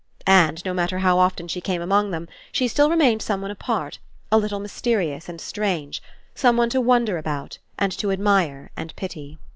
[0.25, 3.99] And, no matter how often she came among them, she still remained someone apart,
[4.31, 6.01] a little mysteri ous and strange,
[6.33, 9.37] someone to wonder about and to admire and to pity.